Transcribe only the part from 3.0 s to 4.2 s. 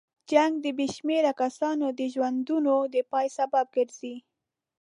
پای سبب ګرځي.